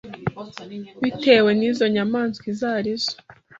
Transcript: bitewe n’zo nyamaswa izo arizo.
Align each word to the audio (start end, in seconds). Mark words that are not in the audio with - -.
bitewe 1.03 1.49
n’zo 1.59 1.85
nyamaswa 1.95 2.45
izo 2.51 2.67
arizo. 2.79 3.15